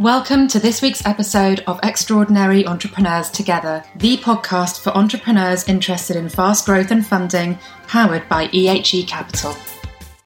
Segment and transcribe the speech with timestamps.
[0.00, 6.30] Welcome to this week's episode of Extraordinary Entrepreneurs Together, the podcast for entrepreneurs interested in
[6.30, 9.54] fast growth and funding, powered by EHE Capital.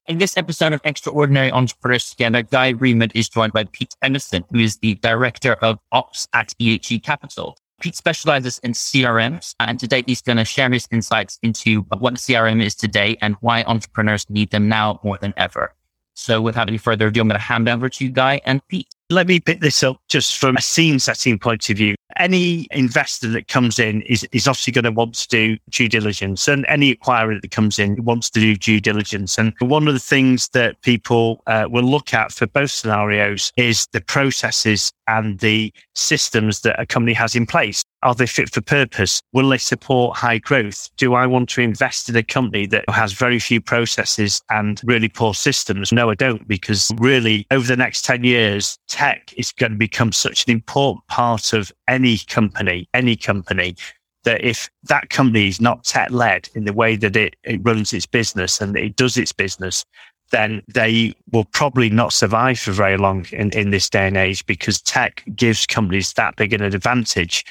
[0.06, 4.60] In this episode of Extraordinary Entrepreneurs Together, Guy Remond is joined by Pete Emerson, who
[4.60, 7.58] is the Director of Ops at EHE Capital.
[7.80, 12.64] Pete specializes in CRMs, and today he's going to share his insights into what CRM
[12.64, 15.74] is today and why entrepreneurs need them now more than ever.
[16.14, 18.93] So without any further ado, I'm going to hand over to Guy and Pete.
[19.10, 21.94] Let me pick this up just from a scene setting point of view.
[22.16, 26.48] Any investor that comes in is, is obviously going to want to do due diligence,
[26.48, 29.38] and any acquirer that comes in wants to do due diligence.
[29.38, 33.86] And one of the things that people uh, will look at for both scenarios is
[33.92, 37.84] the processes and the systems that a company has in place.
[38.02, 39.22] Are they fit for purpose?
[39.32, 40.90] Will they support high growth?
[40.96, 45.08] Do I want to invest in a company that has very few processes and really
[45.08, 45.90] poor systems?
[45.90, 50.12] No, I don't, because really over the next 10 years, tech is going to become
[50.12, 53.76] such an important part of any company, any company
[54.24, 57.92] that if that company is not tech led in the way that it, it runs
[57.92, 59.84] its business and it does its business,
[60.30, 64.44] then they will probably not survive for very long in, in this day and age
[64.46, 67.44] because tech gives companies that big an advantage.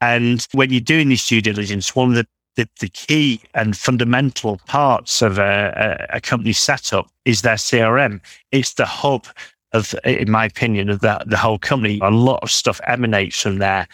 [0.00, 2.26] And when you're doing this due diligence, one of the
[2.58, 8.20] the, the key and fundamental parts of a, a, a company setup is their CRM.
[8.50, 9.26] It's the hub
[9.72, 11.98] of, in my opinion, of the, the whole company.
[12.02, 13.86] A lot of stuff emanates from there.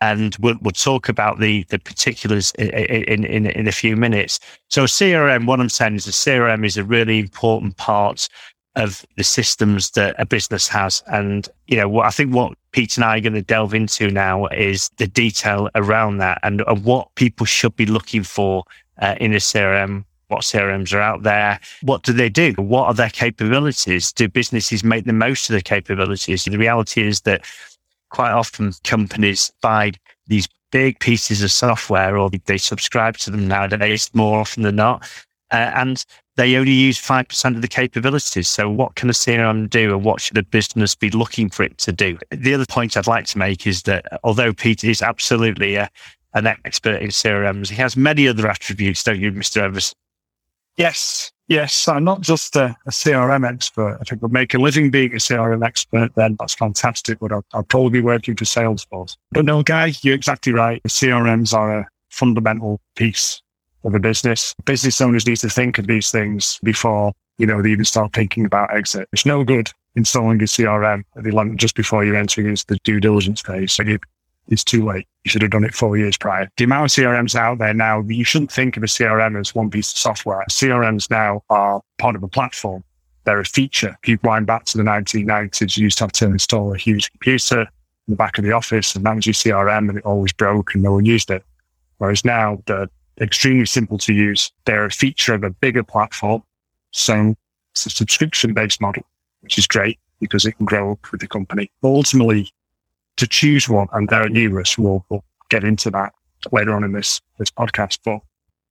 [0.00, 4.38] And we'll, we'll talk about the, the particulars in, in, in, in a few minutes.
[4.68, 8.28] So CRM, what I'm saying is a CRM is a really important part
[8.76, 11.02] of the systems that a business has.
[11.06, 14.10] And, you know, what I think what Pete and I are going to delve into
[14.10, 18.64] now is the detail around that and, and what people should be looking for
[18.98, 21.60] uh, in a CRM what CRMs are out there.
[21.82, 22.52] What do they do?
[22.56, 24.12] What are their capabilities?
[24.12, 26.44] Do businesses make the most of their capabilities?
[26.44, 27.44] The reality is that
[28.10, 29.92] quite often companies buy
[30.26, 35.08] these big pieces of software or they subscribe to them nowadays more often than not.
[35.52, 36.04] Uh, and
[36.36, 38.48] they only use 5% of the capabilities.
[38.48, 41.78] So what can a CRM do and what should a business be looking for it
[41.78, 42.18] to do?
[42.30, 45.88] The other point I'd like to make is that although Peter is absolutely a,
[46.34, 49.62] an expert in CRMs, he has many other attributes, don't you, Mr.
[49.62, 49.94] Evers?
[50.76, 51.88] Yes, yes.
[51.88, 53.98] I'm not just a, a, CRM expert.
[54.02, 57.18] If I could make a living being a CRM expert, then that's fantastic.
[57.18, 59.16] But I'll, I'll probably be working for Salesforce.
[59.32, 60.82] But no, Guy, you're exactly right.
[60.84, 63.40] CRMs are a fundamental piece
[63.84, 64.54] of a business.
[64.64, 68.44] Business owners need to think of these things before, you know, they even start thinking
[68.44, 69.08] about exit.
[69.12, 73.00] It's no good installing a CRM at the just before you're entering into the due
[73.00, 73.72] diligence phase.
[73.72, 73.98] So you,
[74.48, 75.06] it's too late.
[75.24, 76.48] You should have done it four years prior.
[76.56, 79.70] The amount of CRMs out there now, you shouldn't think of a CRM as one
[79.70, 80.44] piece of software.
[80.50, 82.84] CRMs now are part of a platform.
[83.24, 83.96] They're a feature.
[84.02, 87.10] If you wind back to the 1990s, you used to have to install a huge
[87.10, 90.74] computer in the back of the office and manage your CRM and it always broke
[90.74, 91.42] and no one used it.
[91.98, 92.88] Whereas now they're
[93.20, 94.52] extremely simple to use.
[94.64, 96.42] They're a feature of a bigger platform.
[96.92, 97.34] So
[97.72, 99.02] it's a subscription based model,
[99.40, 101.70] which is great because it can grow up with the company.
[101.82, 102.50] But ultimately,
[103.16, 104.76] to choose one, and there are numerous.
[104.78, 106.12] We'll, we'll get into that
[106.52, 107.98] later on in this this podcast.
[108.04, 108.20] But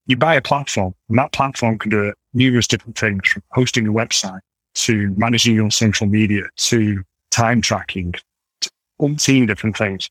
[0.05, 3.91] you buy a platform, and that platform can do numerous different things, from hosting a
[3.91, 4.41] website
[4.75, 8.13] to managing your social media to time tracking,
[8.61, 8.69] to
[9.01, 10.09] umpteen different things.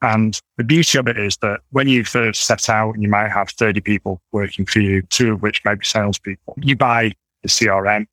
[0.00, 3.28] And the beauty of it is that when you first set out, and you might
[3.28, 6.54] have 30 people working for you, two of which may be salespeople.
[6.60, 7.12] You buy
[7.42, 8.06] the CRM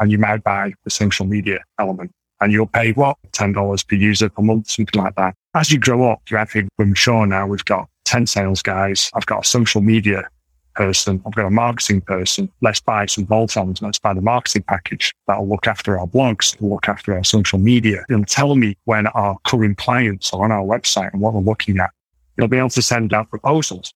[0.00, 3.16] and you might buy the social media element and you'll pay what?
[3.32, 5.34] $10 per user per month, something like that.
[5.54, 7.46] As you grow up, you think we're mature now.
[7.46, 9.10] We've got 10 sales guys.
[9.14, 10.28] I've got a social media
[10.74, 11.22] person.
[11.26, 12.50] I've got a marketing person.
[12.60, 13.82] Let's buy some bolt-ons.
[13.82, 18.04] Let's buy the marketing package that'll look after our blogs, look after our social media.
[18.08, 21.78] It'll tell me when our current clients are on our website and what we're looking
[21.78, 21.90] at.
[22.36, 23.94] You'll be able to send out proposals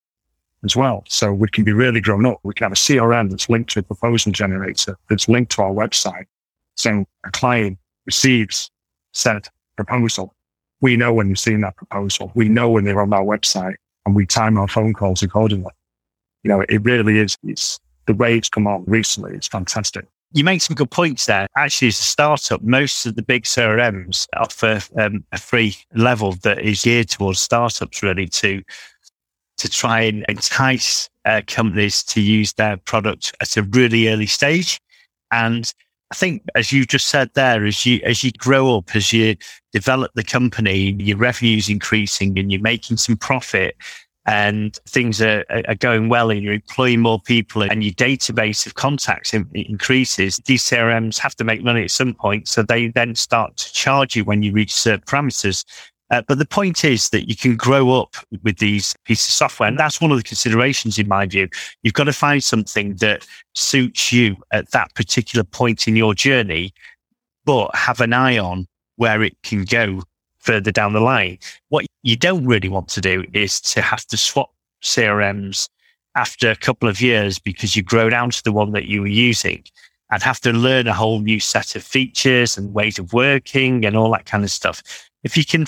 [0.64, 1.04] as well.
[1.08, 2.40] So we can be really grown up.
[2.42, 5.72] We can have a CRM that's linked to a proposal generator that's linked to our
[5.72, 6.24] website.
[6.76, 7.78] So a client
[8.10, 8.70] receives
[9.12, 10.34] said proposal,
[10.80, 12.32] we know when you've seen that proposal.
[12.34, 15.70] We know when they're on our website and we time our phone calls accordingly.
[16.42, 19.32] You know, it really is, it's the way it's come on recently.
[19.36, 20.06] It's fantastic.
[20.32, 21.46] You make some good points there.
[21.56, 26.58] Actually, as a startup, most of the big CRMs offer um, a free level that
[26.60, 28.60] is geared towards startups really to,
[29.58, 34.80] to try and entice uh, companies to use their product at a really early stage.
[35.30, 35.72] And
[36.12, 39.36] I think, as you just said there, as you as you grow up, as you
[39.72, 43.76] develop the company, your revenue's increasing, and you're making some profit.
[44.26, 48.74] and things are, are going well and you're employing more people and your database of
[48.74, 52.46] contacts in, increases, these CRMs have to make money at some point.
[52.46, 55.64] So they then start to charge you when you reach certain parameters.
[56.10, 59.68] Uh, but the point is that you can grow up with these pieces of software.
[59.68, 61.48] And that's one of the considerations in my view.
[61.82, 66.72] You've got to find something that suits you at that particular point in your journey,
[67.44, 68.66] but have an eye on
[68.96, 70.02] where it can go
[70.40, 71.38] further down the line.
[71.68, 74.50] What you don't really want to do is to have to swap
[74.82, 75.68] CRMs
[76.16, 79.06] after a couple of years because you grow down to the one that you were
[79.06, 79.62] using
[80.10, 83.96] and have to learn a whole new set of features and ways of working and
[83.96, 84.82] all that kind of stuff.
[85.22, 85.66] If you can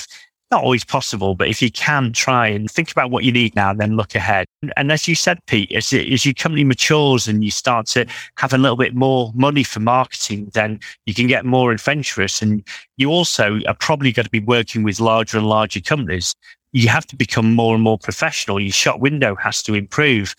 [0.52, 3.72] not always possible, but if you can try and think about what you need now,
[3.72, 4.46] then look ahead.
[4.76, 8.06] And as you said, Pete, as, as your company matures and you start to
[8.37, 12.43] have a little bit more money for marketing, then you can get more adventurous.
[12.43, 12.62] And
[12.99, 16.34] you also are probably going to be working with larger and larger companies.
[16.72, 18.60] You have to become more and more professional.
[18.60, 20.34] Your shop window has to improve.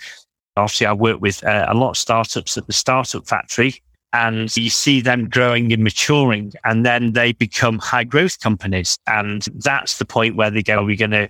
[0.56, 3.82] Obviously, I work with uh, a lot of startups at the Startup Factory
[4.14, 8.98] and you see them growing and maturing and then they become high growth companies.
[9.08, 11.30] And that's the point where they go, are we going to,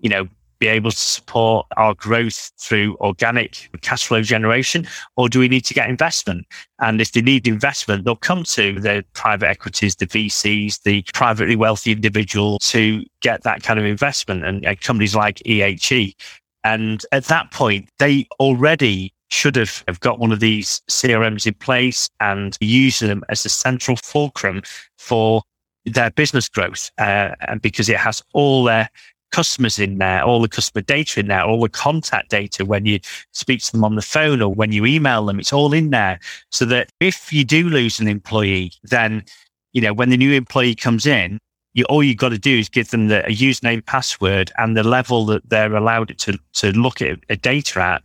[0.00, 0.26] you know,
[0.58, 4.86] be able to support our growth through organic cash flow generation,
[5.16, 6.46] or do we need to get investment?
[6.78, 11.56] And if they need investment, they'll come to the private equities, the VCs, the privately
[11.56, 16.14] wealthy individual to get that kind of investment and, and companies like EHE.
[16.62, 21.54] And at that point, they already should have, have got one of these CRMs in
[21.54, 24.62] place and use them as a central fulcrum
[24.98, 25.42] for
[25.86, 26.90] their business growth.
[26.98, 28.88] Uh, and because it has all their
[29.32, 33.00] customers in there, all the customer data in there, all the contact data when you
[33.32, 36.20] speak to them on the phone or when you email them, it's all in there.
[36.50, 39.24] So that if you do lose an employee, then,
[39.72, 41.38] you know, when the new employee comes in,
[41.74, 44.82] you, all you've got to do is give them the a username, password, and the
[44.82, 48.02] level that they're allowed to to look at a data at,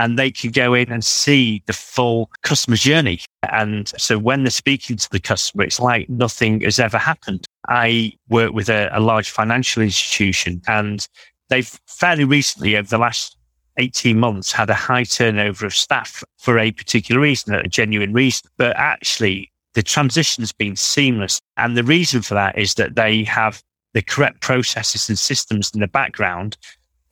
[0.00, 3.20] and they can go in and see the full customer journey.
[3.52, 7.44] And so when they're speaking to the customer, it's like nothing has ever happened.
[7.68, 11.06] I work with a, a large financial institution and
[11.50, 13.36] they've fairly recently over the last
[13.76, 18.48] 18 months had a high turnover of staff for a particular reason, a genuine reason.
[18.56, 21.42] But actually the transition has been seamless.
[21.58, 23.62] And the reason for that is that they have
[23.92, 26.56] the correct processes and systems in the background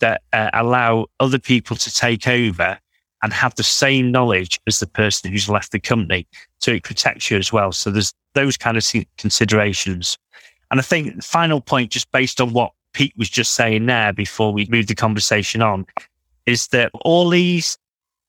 [0.00, 2.78] that uh, allow other people to take over
[3.22, 6.26] and have the same knowledge as the person who's left the company.
[6.60, 7.72] So it protects you as well.
[7.72, 8.86] So there's those kind of
[9.16, 10.16] considerations.
[10.70, 14.12] And I think the final point, just based on what Pete was just saying there
[14.12, 15.86] before we move the conversation on,
[16.46, 17.76] is that all these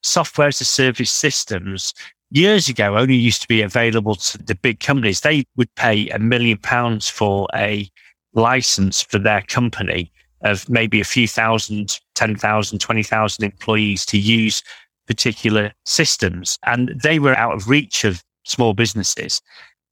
[0.02, 1.94] software as a service systems
[2.32, 5.22] years ago only used to be available to the big companies.
[5.22, 7.90] They would pay a million pounds for a
[8.34, 14.64] license for their company of maybe a few thousand, 10,000, 20,000 employees to use
[15.08, 16.58] particular systems.
[16.66, 19.42] And they were out of reach of small businesses.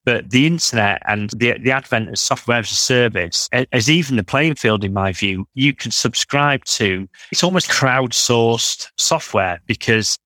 [0.06, 4.24] But the internet and the, the advent of software as a service as even the
[4.24, 5.46] playing field, in my view.
[5.54, 10.18] You can subscribe to, it's almost crowdsourced software because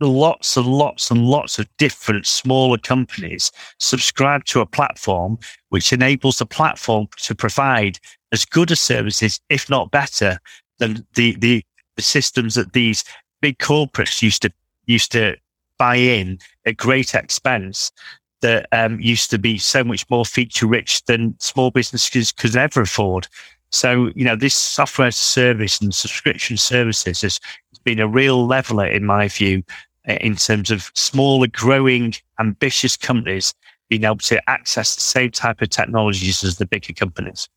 [0.00, 5.38] lots and lots and lots of different smaller companies subscribe to a platform
[5.68, 7.98] which enables the platform to provide
[8.32, 10.38] as good a services, if not better,
[10.78, 11.64] than the, the,
[11.96, 13.04] the systems that these
[13.40, 14.52] big corporates used to
[14.86, 15.36] used to
[15.78, 17.92] buy in at great expense
[18.40, 22.82] that um, used to be so much more feature rich than small businesses could ever
[22.82, 23.28] afford.
[23.70, 27.38] So, you know, this software service and subscription services has
[27.84, 29.62] been a real leveler, in my view,
[30.06, 33.54] in terms of smaller, growing, ambitious companies
[33.88, 37.48] being able to access the same type of technologies as the bigger companies.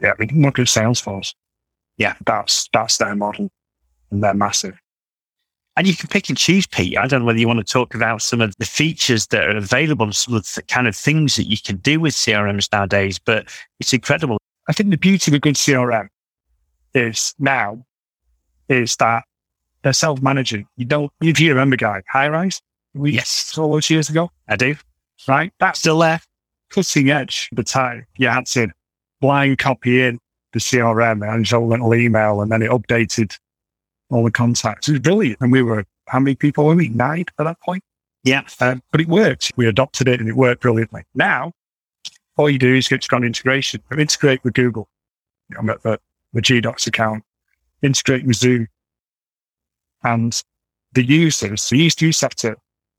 [0.00, 1.34] Yeah, we can look at Salesforce.
[1.96, 3.50] Yeah, that's that's their model,
[4.10, 4.78] and they're massive.
[5.76, 6.98] And you can pick and choose, Pete.
[6.98, 9.56] I don't know whether you want to talk about some of the features that are
[9.56, 13.20] available and some of the kind of things that you can do with CRMs nowadays,
[13.20, 13.46] but
[13.78, 14.38] it's incredible.
[14.68, 16.08] I think the beauty of a good CRM
[16.94, 17.84] is now
[18.68, 19.22] is that
[19.82, 20.66] they're self-managing.
[20.76, 22.60] You don't, if you remember, guy, Highrise,
[22.94, 24.32] we yes, all those years ago.
[24.48, 24.74] I do.
[25.28, 26.20] Right, that's still there,
[26.70, 27.50] cutting edge.
[27.52, 28.72] The time you had to
[29.20, 30.18] blind copy in
[30.52, 33.36] the CRM and just a little email, and then it updated
[34.10, 34.88] all the contacts.
[34.88, 36.88] It was brilliant, and we were how many people were we?
[36.88, 37.82] Nine at that point.
[38.24, 39.52] Yeah, um, but it worked.
[39.56, 41.04] We adopted it, and it worked brilliantly.
[41.14, 41.52] Now,
[42.36, 43.82] all you do is get strong integration.
[43.96, 44.88] Integrate with Google.
[45.58, 46.00] I'm at the,
[46.32, 47.24] the GDocs account.
[47.82, 48.68] Integrate with Zoom.
[50.02, 50.40] And
[50.92, 52.56] the users, the used to set to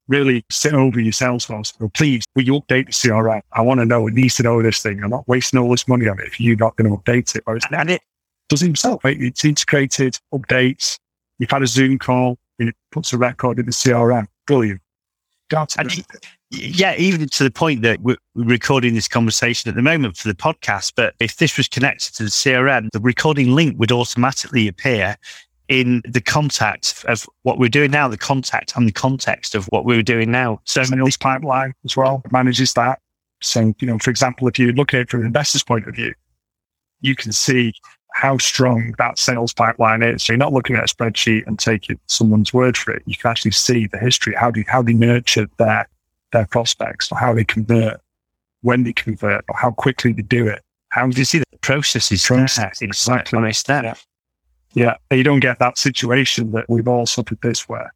[0.09, 1.79] really sit over your Salesforce.
[1.79, 3.41] Well, please, will you update the CRM?
[3.53, 5.01] I want to know, it needs to know this thing.
[5.01, 7.43] I'm not wasting all this money on it if you're not going to update it.
[7.71, 8.01] and it,
[8.49, 9.01] does it himself.
[9.05, 10.97] It's integrated updates.
[11.37, 14.27] You've had a Zoom call, and it puts a record in the CRM.
[14.47, 14.81] Brilliant.
[15.77, 16.05] And,
[16.51, 20.33] yeah, even to the point that we're recording this conversation at the moment for the
[20.33, 20.93] podcast.
[20.95, 25.15] But if this was connected to the CRM, the recording link would automatically appear
[25.69, 29.85] in the contact of what we're doing now, the contact and the context of what
[29.85, 30.59] we are doing now.
[30.65, 32.99] So sales pipeline as well manages that.
[33.41, 35.95] So, you know, for example, if you look at it from an investor's point of
[35.95, 36.13] view,
[37.01, 37.73] you can see
[38.13, 40.23] how strong that sales pipeline is.
[40.23, 43.03] So you're not looking at a spreadsheet and taking someone's word for it.
[43.05, 45.87] You can actually see the history, how do how they nurture their
[46.31, 48.01] their prospects, or how they convert,
[48.61, 50.61] when they convert, or how quickly they do it.
[50.89, 52.25] How do you see the processes?
[52.25, 53.97] process exactly on a step?
[54.73, 54.97] Yeah.
[55.11, 57.93] you don't get that situation that we've all suffered this where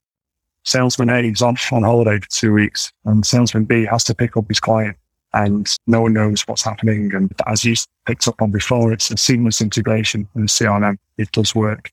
[0.63, 4.37] salesman A is on on holiday for two weeks, and salesman B has to pick
[4.37, 4.97] up his client
[5.33, 7.13] and no one knows what's happening.
[7.13, 7.75] And as you
[8.05, 10.97] picked up on before, it's a seamless integration with the CRM.
[11.17, 11.91] It does work.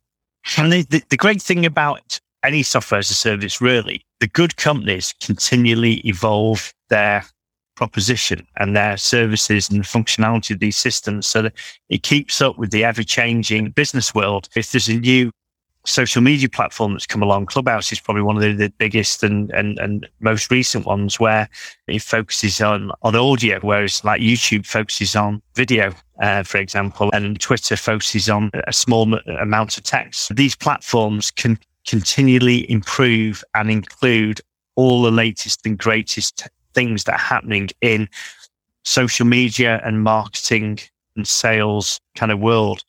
[0.56, 4.56] And the, the, the great thing about any software as a service, really, the good
[4.56, 7.24] companies continually evolve their
[7.80, 11.54] proposition and their services and functionality of these systems so that
[11.88, 14.50] it keeps up with the ever changing business world.
[14.54, 15.32] If there's a new
[15.86, 17.46] social media platform that's come along.
[17.46, 21.48] Clubhouse is probably one of the, the, biggest and, and, and most recent ones where
[21.86, 27.40] it focuses on, on audio, whereas like YouTube focuses on video, uh, for example, and
[27.40, 30.36] Twitter focuses on a small amount of text.
[30.36, 34.42] These platforms can continually improve and include
[34.76, 38.08] all the latest and greatest things that are happening in
[38.84, 40.78] social media and marketing
[41.16, 42.84] and sales kind of world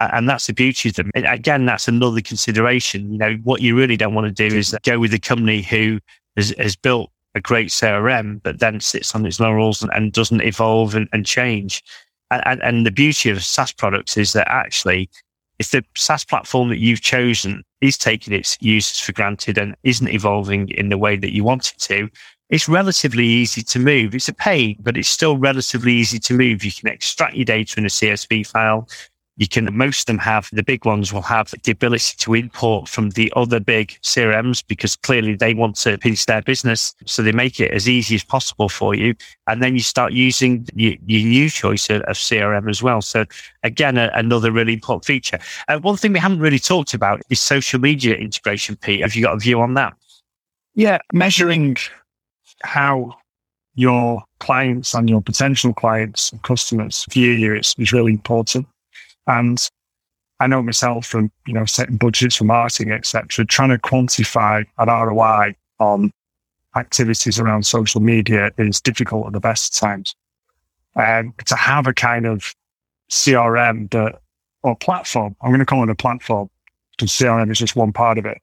[0.00, 1.10] and that's the beauty of them.
[1.14, 3.12] Again, that's another consideration.
[3.12, 5.98] You know, what you really don't want to do is go with a company who
[6.36, 10.42] has, has built a great CRM, but then sits on its laurels and, and doesn't
[10.42, 11.82] evolve and, and change.
[12.30, 15.08] And, and, the beauty of SaaS products is that actually,
[15.58, 20.08] if the SaaS platform that you've chosen is taking its users for granted and isn't
[20.08, 22.08] evolving in the way that you want it to,
[22.50, 24.14] it's relatively easy to move.
[24.14, 26.64] It's a pain, but it's still relatively easy to move.
[26.64, 28.88] You can extract your data in a CSV file
[29.38, 32.88] you can, most of them have, the big ones will have the ability to import
[32.88, 36.92] from the other big CRMs because clearly they want to piece their business.
[37.06, 39.14] So they make it as easy as possible for you.
[39.46, 43.00] And then you start using your, your new choice of, of, CRM as well.
[43.00, 43.26] So
[43.62, 45.38] again, a, another really important feature.
[45.68, 49.02] Uh, one thing we haven't really talked about is social media integration, Pete.
[49.02, 49.94] Have you got a view on that?
[50.74, 51.76] Yeah, measuring
[52.62, 53.16] how
[53.74, 58.66] your clients and your potential clients and customers view you is, is really important.
[59.26, 59.68] And
[60.40, 64.88] I know myself from, you know, setting budgets for marketing, etc., trying to quantify an
[64.88, 66.10] ROI on
[66.76, 70.14] activities around social media is difficult at the best times.
[70.96, 71.04] Um,
[71.38, 72.54] and to have a kind of
[73.10, 74.20] CRM that,
[74.62, 76.50] or platform, I'm going to call it a platform
[76.96, 78.38] because CRM is just one part of it,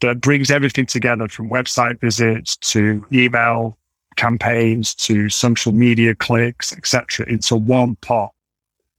[0.00, 3.78] that brings everything together from website visits to email
[4.16, 8.30] campaigns to social media clicks, etc., into one pot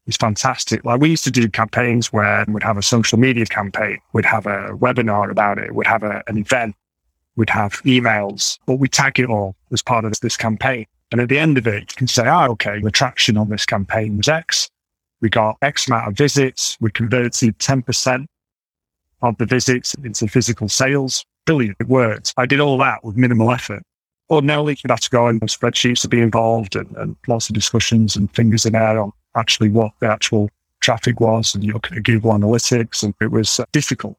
[0.08, 0.86] is fantastic.
[0.86, 4.46] Like we used to do campaigns where we'd have a social media campaign, we'd have
[4.46, 6.76] a webinar about it, we'd have a, an event,
[7.36, 10.86] we'd have emails, but we tag it all as part of this, this campaign.
[11.12, 13.66] And at the end of it, you can say, oh, okay, the traction on this
[13.66, 14.70] campaign was X.
[15.22, 16.78] We got X amount of visits.
[16.82, 18.26] We converted 10%
[19.22, 21.26] of the visits into physical sales.
[21.46, 21.78] Brilliant.
[21.80, 22.34] It worked.
[22.38, 23.84] I did all that with minimal effort.
[24.30, 28.16] Ordinarily, you'd have to go on spreadsheets to be involved and, and lots of discussions
[28.16, 30.50] and fingers in air on actually what the actual
[30.82, 34.18] traffic was and you look at Google Analytics and it was uh, difficult.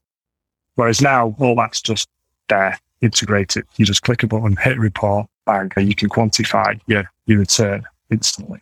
[0.77, 2.09] Whereas now all that's just
[2.49, 3.65] there, integrated.
[3.77, 7.85] You just click a button, hit report, bang, and you can quantify your, your return
[8.11, 8.61] instantly.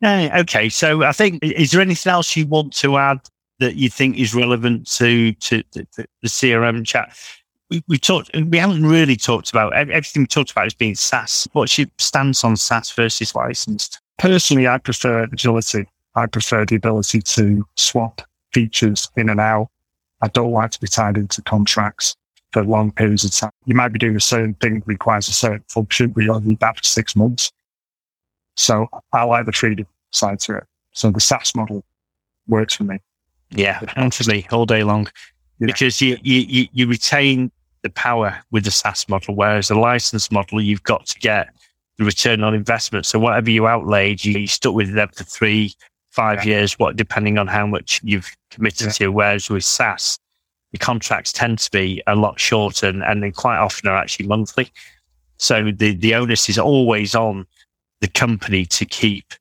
[0.00, 0.68] Yeah, okay.
[0.68, 3.20] So I think, is there anything else you want to add
[3.58, 7.16] that you think is relevant to, to the, the CRM chat?
[7.70, 11.48] We, we talked, we haven't really talked about everything we talked about is being SaaS.
[11.52, 14.00] What's your stance on SaaS versus licensed?
[14.18, 15.86] Personally, I prefer agility.
[16.14, 18.22] I prefer the ability to swap
[18.52, 19.68] features in and out.
[20.22, 22.16] I don't like to be tied into contracts
[22.52, 23.50] for long periods of time.
[23.66, 26.48] You might be doing a certain thing that requires a certain function, but you only
[26.48, 27.52] need that for six months.
[28.56, 30.64] So I like the freedom side to it.
[30.92, 31.84] So the SaaS model
[32.46, 32.98] works for me.
[33.50, 35.08] Yeah, absolutely, all day long.
[35.58, 35.66] Yeah.
[35.66, 37.50] Because you, you, you retain
[37.82, 41.48] the power with the SaaS model, whereas the license model, you've got to get
[41.98, 43.06] the return on investment.
[43.06, 45.74] So whatever you outlaid, you, you stuck with them for three,
[46.10, 46.58] five yeah.
[46.58, 48.92] years, what depending on how much you've committed yeah.
[48.92, 49.08] to.
[49.08, 50.18] Whereas with SaaS,
[50.72, 54.70] the contracts tend to be a lot shorter and, and quite often are actually monthly.
[55.38, 57.46] So the, the onus is always on
[58.00, 59.32] the company to keep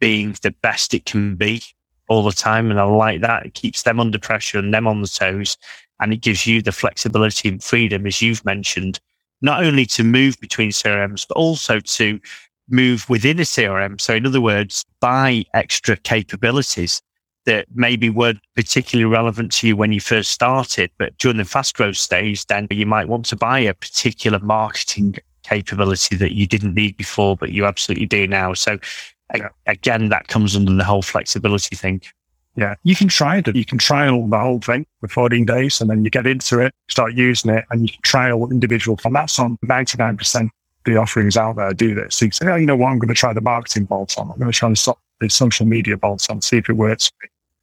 [0.00, 1.62] being the best it can be
[2.08, 2.70] all the time.
[2.70, 3.46] And I like that.
[3.46, 5.56] It keeps them under pressure and them on the toes.
[6.00, 8.98] And it gives you the flexibility and freedom, as you've mentioned,
[9.40, 12.20] not only to move between CRMs, but also to
[12.68, 14.00] move within a CRM.
[14.00, 17.02] So, in other words, buy extra capabilities
[17.44, 21.76] that maybe weren't particularly relevant to you when you first started, but during the fast
[21.76, 26.74] growth stage, then you might want to buy a particular marketing capability that you didn't
[26.74, 28.54] need before, but you absolutely do now.
[28.54, 28.78] So
[29.34, 29.48] yeah.
[29.66, 32.02] again, that comes under the whole flexibility thing.
[32.54, 33.54] Yeah, you can try it.
[33.54, 36.74] You can trial the whole thing for 14 days and then you get into it,
[36.88, 38.98] start using it, and you can trial individual.
[39.04, 40.50] And that's on 99% of
[40.84, 42.16] the offerings out there do this.
[42.16, 42.88] So you say, oh, you know what?
[42.88, 44.30] I'm going to try the marketing bolt on.
[44.30, 47.10] I'm going to try the, the social media bolt on, see if it works.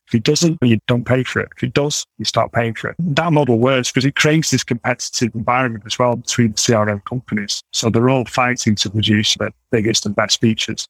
[0.08, 1.50] If it doesn't, you don't pay for it.
[1.56, 2.96] If it does, you start paying for it.
[2.98, 7.62] That model works because it creates this competitive environment as well between CRM companies.
[7.74, 10.88] So they're all fighting to produce the biggest and best features.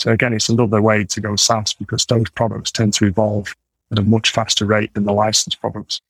[0.00, 3.54] So again, it's another way to go SaaS because those products tend to evolve
[3.92, 6.00] at a much faster rate than the licensed products.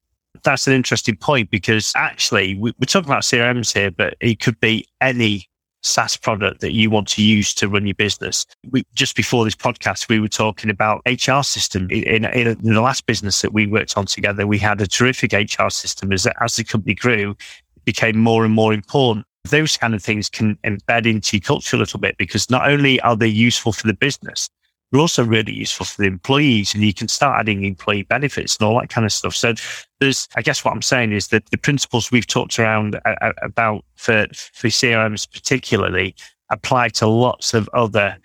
[0.45, 4.61] That's an interesting point because actually we, are talking about CRMs here, but it could
[4.61, 5.49] be any
[5.83, 8.47] SaaS product that you want to use to run your business.
[8.71, 11.89] We, just before this podcast, we were talking about HR system.
[11.91, 15.33] In, in, in, the last business that we worked on together, we had a terrific
[15.33, 16.13] HR system.
[16.13, 17.31] As, as the company grew,
[17.77, 19.27] it became more and more important.
[19.45, 23.01] Those kind of things can embed into your culture a little bit because not only
[23.01, 24.49] are they useful for the business,
[24.91, 28.67] they're also really useful for the employees and you can start adding employee benefits and
[28.67, 29.35] all that kind of stuff.
[29.35, 29.55] So
[30.01, 33.85] there's, I guess what I'm saying is that the principles we've talked around uh about
[33.97, 36.15] for, for CRMs particularly
[36.51, 38.17] apply to lots of other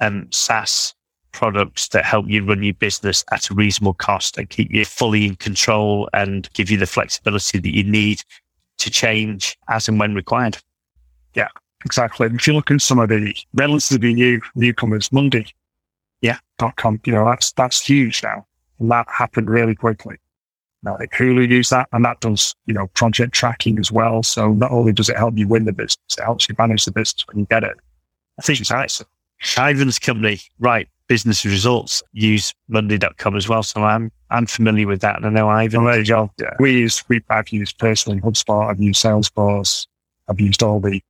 [0.00, 0.94] um, SaaS
[1.32, 5.26] products that help you run your business at a reasonable cost and keep you fully
[5.26, 8.22] in control and give you the flexibility that you need
[8.80, 10.58] to change as and when required.
[11.34, 11.48] Yeah,
[11.84, 12.26] exactly.
[12.26, 15.46] If you look at some of the relatively new newcomers, Monday
[16.20, 17.00] yeah, dot com.
[17.04, 18.46] You know, that's that's huge now.
[18.78, 20.16] And that happened really quickly.
[20.82, 24.22] Now, like Hulu use that and that does, you know, project tracking as well.
[24.22, 26.92] So not only does it help you win the business, it helps you manage the
[26.92, 27.76] business when you get it.
[28.38, 29.02] I think it's nice.
[29.58, 33.64] Ivan's company, right, business results use monday.com as well.
[33.64, 35.84] So I'm I'm familiar with that and I know Ivan.
[35.84, 36.30] there you go.
[36.38, 36.54] Yeah.
[36.60, 39.88] We use we I've used personally HubSpot, I've used Salesforce,
[40.28, 41.02] I've used all the,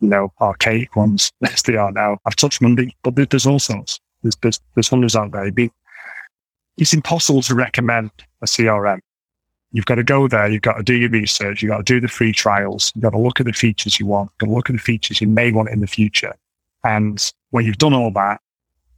[0.00, 2.18] you know, archaic ones as they are now.
[2.26, 3.98] I've touched Monday, but there's all sorts.
[4.22, 5.50] There's, there's, there's hundreds out there.
[6.76, 8.10] It's impossible to recommend
[8.42, 8.98] a CRM.
[9.72, 10.48] You've got to go there.
[10.48, 11.62] You've got to do your research.
[11.62, 12.92] You've got to do the free trials.
[12.94, 14.30] You've got to look at the features you want.
[14.32, 16.34] You've got to look at the features you may want in the future.
[16.84, 18.42] And when you've done all that,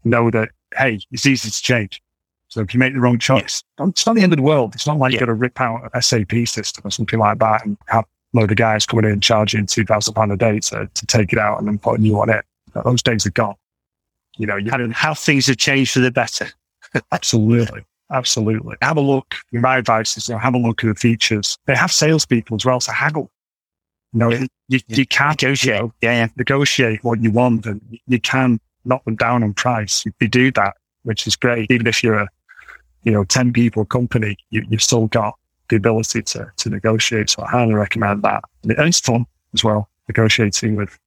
[0.08, 2.02] know that, hey, it's easy to change.
[2.48, 4.74] So if you make the wrong choice, it's not the end of the world.
[4.74, 5.16] It's not like yeah.
[5.16, 8.38] you've got to rip out an SAP system or something like that and have a
[8.38, 11.58] load of guys coming in and charging £2,000 a day to, to take it out
[11.58, 12.40] and then put a new one in.
[12.84, 13.56] Those days are gone.
[14.38, 16.48] You know, you and how things have changed for the better.
[17.12, 17.84] Absolutely.
[18.10, 18.76] Absolutely.
[18.80, 19.34] Have a look.
[19.52, 21.58] My advice is, you know, have a look at the features.
[21.66, 23.30] They have salespeople as well, so haggle.
[24.12, 25.76] You know, you, you, you can't negotiate.
[25.76, 29.54] You know, yeah, yeah, negotiate what you want and you can knock them down on
[29.54, 30.04] price.
[30.04, 31.70] You do that, which is great.
[31.70, 32.28] Even if you're a,
[33.02, 35.34] you know, 10 people company, you, you've still got
[35.68, 37.30] the ability to, to negotiate.
[37.30, 38.42] So I highly recommend that.
[38.62, 40.98] And it's fun as well, negotiating with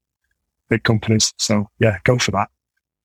[0.70, 1.34] big companies.
[1.38, 2.50] So yeah, go for that.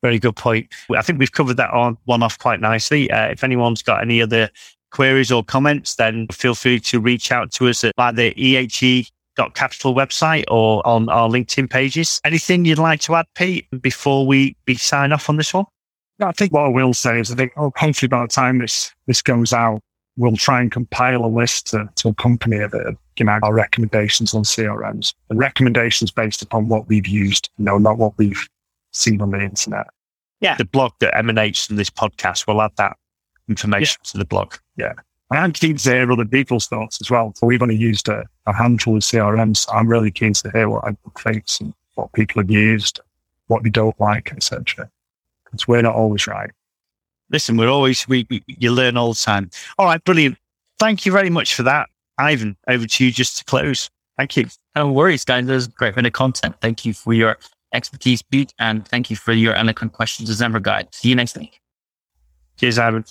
[0.02, 0.68] Very good point.
[0.94, 3.11] I think we've covered that on one off quite nicely.
[3.11, 4.50] Uh, if anyone's got any other
[4.90, 9.11] queries or comments, then feel free to reach out to us at like the EHE
[9.55, 12.20] capital website or on our LinkedIn pages.
[12.25, 15.66] Anything you'd like to add, Pete, before we, we sign off on this one?
[16.20, 18.94] I think what I will say is I think oh, hopefully by the time this
[19.07, 19.81] this goes out,
[20.16, 24.35] we'll try and compile a list to, to accompany it of you know, our recommendations
[24.35, 28.49] on CRMs and recommendations based upon what we've used, you know, not what we've
[28.92, 29.87] seen on the internet.
[30.40, 30.57] Yeah.
[30.57, 32.96] The blog that emanates from this podcast, we'll add that
[33.49, 34.11] information yeah.
[34.12, 34.55] to the blog.
[34.77, 34.92] Yeah.
[35.30, 37.32] I'm keen to hear other people's thoughts as well.
[37.34, 39.66] So we've only used a, a handful of CRMs.
[39.72, 43.00] I'm really keen to hear what everyone thinks and what people have used,
[43.48, 44.88] what they don't like, etc.
[45.44, 46.50] Because we're not always right.
[47.30, 49.50] Listen, we're always we, we you learn all the time.
[49.78, 50.38] All right, brilliant.
[50.78, 52.56] Thank you very much for that, Ivan.
[52.68, 53.90] Over to you just to close.
[54.16, 54.46] Thank you.
[54.76, 55.46] No worries, guys.
[55.46, 56.54] There's a great bit of content.
[56.60, 57.36] Thank you for your
[57.72, 60.86] expertise, Pete, and thank you for your eloquent questions as ever, Guy.
[60.92, 61.60] See you next week.
[62.58, 63.04] Cheers, Aaron.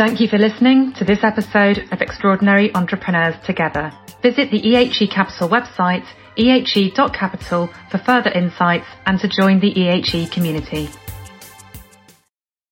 [0.00, 3.92] Thank you for listening to this episode of Extraordinary Entrepreneurs Together.
[4.22, 6.06] Visit the EHE Capital website,
[6.38, 10.88] ehe.capital, for further insights and to join the EHE community.